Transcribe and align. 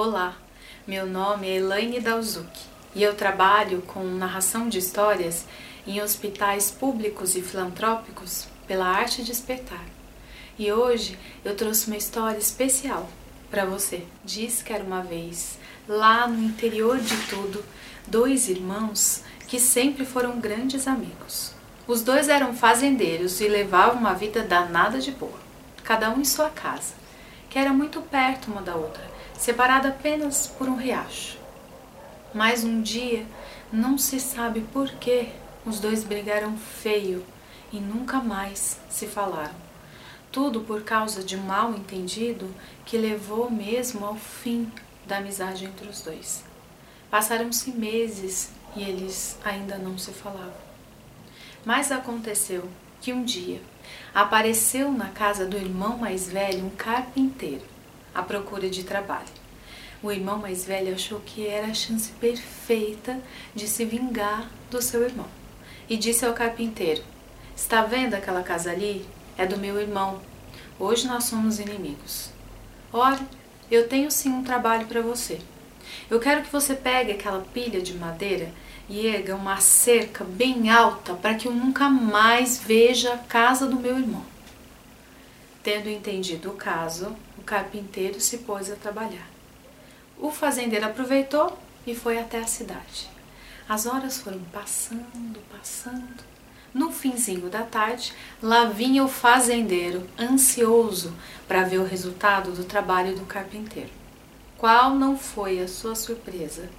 Olá, 0.00 0.36
meu 0.86 1.04
nome 1.06 1.48
é 1.48 1.56
Elaine 1.56 1.98
Dalzuki 1.98 2.62
e 2.94 3.02
eu 3.02 3.16
trabalho 3.16 3.82
com 3.82 4.04
narração 4.04 4.68
de 4.68 4.78
histórias 4.78 5.44
em 5.84 6.00
hospitais 6.00 6.70
públicos 6.70 7.34
e 7.34 7.42
filantrópicos 7.42 8.46
pela 8.68 8.86
arte 8.86 9.22
de 9.22 9.24
despertar. 9.24 9.84
E 10.56 10.70
hoje 10.70 11.18
eu 11.44 11.56
trouxe 11.56 11.88
uma 11.88 11.96
história 11.96 12.38
especial 12.38 13.08
para 13.50 13.64
você. 13.64 14.04
Diz 14.24 14.62
que 14.62 14.72
era 14.72 14.84
uma 14.84 15.02
vez, 15.02 15.58
lá 15.88 16.28
no 16.28 16.44
interior 16.44 17.00
de 17.00 17.16
tudo, 17.26 17.64
dois 18.06 18.48
irmãos 18.48 19.24
que 19.48 19.58
sempre 19.58 20.06
foram 20.06 20.38
grandes 20.38 20.86
amigos. 20.86 21.52
Os 21.88 22.02
dois 22.02 22.28
eram 22.28 22.54
fazendeiros 22.54 23.40
e 23.40 23.48
levavam 23.48 23.98
uma 23.98 24.14
vida 24.14 24.44
danada 24.44 25.00
de 25.00 25.10
boa, 25.10 25.40
cada 25.82 26.08
um 26.08 26.20
em 26.20 26.24
sua 26.24 26.50
casa, 26.50 26.94
que 27.50 27.58
era 27.58 27.72
muito 27.72 28.00
perto 28.00 28.48
uma 28.48 28.62
da 28.62 28.76
outra 28.76 29.17
separada 29.38 29.90
apenas 29.90 30.48
por 30.48 30.68
um 30.68 30.76
riacho. 30.76 31.38
Mas 32.34 32.64
um 32.64 32.82
dia, 32.82 33.24
não 33.72 33.96
se 33.96 34.18
sabe 34.18 34.60
por 34.72 34.90
que, 34.94 35.28
os 35.64 35.78
dois 35.78 36.02
brigaram 36.02 36.56
feio 36.58 37.24
e 37.72 37.78
nunca 37.78 38.18
mais 38.20 38.78
se 38.90 39.06
falaram. 39.06 39.54
Tudo 40.32 40.60
por 40.60 40.82
causa 40.82 41.22
de 41.22 41.36
um 41.36 41.42
mal 41.42 41.72
entendido 41.72 42.52
que 42.84 42.98
levou 42.98 43.50
mesmo 43.50 44.04
ao 44.04 44.16
fim 44.16 44.70
da 45.06 45.18
amizade 45.18 45.64
entre 45.64 45.88
os 45.88 46.02
dois. 46.02 46.42
Passaram-se 47.10 47.70
meses 47.70 48.50
e 48.76 48.82
eles 48.82 49.38
ainda 49.44 49.78
não 49.78 49.96
se 49.96 50.10
falavam. 50.10 50.68
Mas 51.64 51.92
aconteceu 51.92 52.68
que 53.00 53.12
um 53.12 53.24
dia 53.24 53.60
apareceu 54.14 54.90
na 54.90 55.08
casa 55.08 55.46
do 55.46 55.56
irmão 55.56 55.96
mais 55.96 56.28
velho 56.28 56.66
um 56.66 56.70
carpinteiro 56.70 57.77
à 58.14 58.22
procura 58.22 58.68
de 58.68 58.84
trabalho. 58.84 59.28
O 60.02 60.12
irmão 60.12 60.38
mais 60.38 60.64
velho 60.64 60.94
achou 60.94 61.20
que 61.20 61.46
era 61.46 61.66
a 61.66 61.74
chance 61.74 62.10
perfeita 62.20 63.18
de 63.54 63.66
se 63.66 63.84
vingar 63.84 64.48
do 64.70 64.80
seu 64.80 65.02
irmão 65.02 65.26
e 65.88 65.96
disse 65.96 66.24
ao 66.24 66.34
carpinteiro: 66.34 67.02
Está 67.56 67.82
vendo 67.82 68.14
aquela 68.14 68.42
casa 68.42 68.70
ali? 68.70 69.04
É 69.36 69.46
do 69.46 69.58
meu 69.58 69.80
irmão. 69.80 70.20
Hoje 70.78 71.06
nós 71.08 71.24
somos 71.24 71.58
inimigos. 71.58 72.30
Olha, 72.92 73.20
eu 73.70 73.88
tenho 73.88 74.10
sim 74.10 74.30
um 74.30 74.44
trabalho 74.44 74.86
para 74.86 75.02
você. 75.02 75.40
Eu 76.10 76.20
quero 76.20 76.42
que 76.42 76.52
você 76.52 76.74
pegue 76.74 77.12
aquela 77.12 77.40
pilha 77.40 77.80
de 77.80 77.94
madeira 77.94 78.52
e 78.88 79.06
erga 79.06 79.34
uma 79.34 79.60
cerca 79.60 80.24
bem 80.24 80.70
alta 80.70 81.14
para 81.14 81.34
que 81.34 81.46
eu 81.46 81.52
nunca 81.52 81.88
mais 81.88 82.58
veja 82.58 83.14
a 83.14 83.18
casa 83.18 83.66
do 83.66 83.76
meu 83.76 83.98
irmão. 83.98 84.24
Tendo 85.70 85.90
entendido 85.90 86.48
o 86.48 86.54
caso, 86.54 87.14
o 87.36 87.42
carpinteiro 87.42 88.18
se 88.22 88.38
pôs 88.38 88.70
a 88.70 88.74
trabalhar. 88.74 89.28
O 90.18 90.30
fazendeiro 90.30 90.86
aproveitou 90.86 91.58
e 91.86 91.94
foi 91.94 92.18
até 92.18 92.38
a 92.38 92.46
cidade. 92.46 93.06
As 93.68 93.84
horas 93.84 94.16
foram 94.16 94.40
passando, 94.50 95.38
passando. 95.52 96.24
No 96.72 96.90
finzinho 96.90 97.50
da 97.50 97.64
tarde, 97.64 98.14
lá 98.42 98.64
vinha 98.64 99.04
o 99.04 99.08
fazendeiro, 99.08 100.08
ansioso 100.18 101.12
para 101.46 101.64
ver 101.64 101.80
o 101.80 101.86
resultado 101.86 102.52
do 102.52 102.64
trabalho 102.64 103.14
do 103.14 103.26
carpinteiro. 103.26 103.90
Qual 104.56 104.94
não 104.94 105.18
foi 105.18 105.60
a 105.60 105.68
sua 105.68 105.94
surpresa 105.94 106.70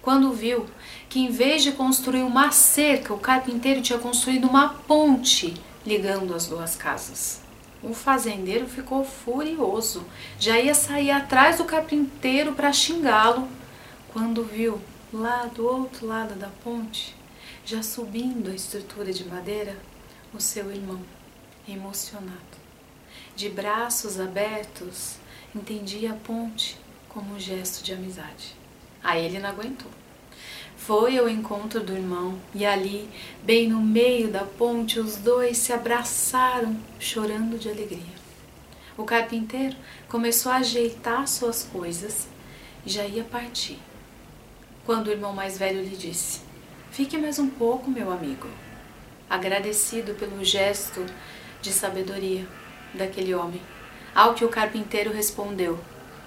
quando 0.00 0.32
viu 0.32 0.64
que, 1.10 1.20
em 1.20 1.30
vez 1.30 1.62
de 1.62 1.72
construir 1.72 2.22
uma 2.22 2.50
cerca, 2.50 3.12
o 3.12 3.18
carpinteiro 3.18 3.82
tinha 3.82 3.98
construído 3.98 4.48
uma 4.48 4.70
ponte 4.70 5.52
ligando 5.84 6.34
as 6.34 6.46
duas 6.46 6.74
casas? 6.74 7.42
O 7.82 7.92
fazendeiro 7.92 8.68
ficou 8.68 9.04
furioso, 9.04 10.06
já 10.38 10.58
ia 10.58 10.74
sair 10.74 11.10
atrás 11.10 11.58
do 11.58 11.64
carpinteiro 11.64 12.52
para 12.52 12.72
xingá-lo, 12.72 13.48
quando 14.12 14.44
viu 14.44 14.80
lá 15.12 15.46
do 15.46 15.66
outro 15.66 16.06
lado 16.06 16.34
da 16.34 16.48
ponte, 16.62 17.16
já 17.64 17.82
subindo 17.82 18.50
a 18.50 18.54
estrutura 18.54 19.12
de 19.12 19.24
madeira, 19.24 19.76
o 20.32 20.40
seu 20.40 20.70
irmão, 20.70 21.00
emocionado. 21.68 22.62
De 23.34 23.48
braços 23.48 24.20
abertos, 24.20 25.16
entendia 25.54 26.12
a 26.12 26.16
ponte 26.16 26.78
como 27.08 27.34
um 27.34 27.40
gesto 27.40 27.82
de 27.82 27.92
amizade. 27.92 28.54
Aí 29.02 29.24
ele 29.24 29.40
não 29.40 29.50
aguentou 29.50 29.90
foi 30.86 31.16
ao 31.16 31.28
encontro 31.28 31.80
do 31.80 31.92
irmão 31.92 32.36
e 32.52 32.66
ali, 32.66 33.08
bem 33.44 33.68
no 33.68 33.80
meio 33.80 34.28
da 34.28 34.44
ponte, 34.44 34.98
os 34.98 35.16
dois 35.16 35.58
se 35.58 35.72
abraçaram, 35.72 36.76
chorando 36.98 37.56
de 37.56 37.70
alegria. 37.70 38.20
O 38.98 39.04
carpinteiro 39.04 39.76
começou 40.08 40.50
a 40.50 40.56
ajeitar 40.56 41.28
suas 41.28 41.62
coisas 41.62 42.26
e 42.84 42.90
já 42.90 43.04
ia 43.04 43.22
partir. 43.22 43.78
Quando 44.84 45.06
o 45.06 45.10
irmão 45.12 45.32
mais 45.32 45.56
velho 45.56 45.80
lhe 45.80 45.96
disse: 45.96 46.40
Fique 46.90 47.16
mais 47.16 47.38
um 47.38 47.48
pouco, 47.48 47.88
meu 47.88 48.10
amigo. 48.10 48.48
Agradecido 49.30 50.14
pelo 50.14 50.44
gesto 50.44 51.06
de 51.60 51.72
sabedoria 51.72 52.44
daquele 52.92 53.34
homem, 53.34 53.62
ao 54.12 54.34
que 54.34 54.44
o 54.44 54.48
carpinteiro 54.48 55.12
respondeu: 55.12 55.78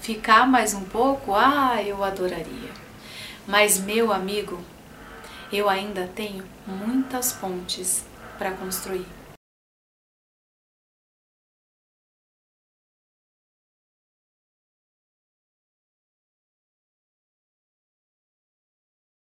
Ficar 0.00 0.48
mais 0.48 0.72
um 0.72 0.84
pouco? 0.84 1.34
Ah, 1.34 1.82
eu 1.82 2.02
adoraria. 2.02 2.87
Mas, 3.48 3.78
meu 3.78 4.12
amigo, 4.12 4.60
eu 5.50 5.70
ainda 5.70 6.06
tenho 6.06 6.44
muitas 6.66 7.32
pontes 7.32 8.04
para 8.36 8.50
construir. 8.50 9.06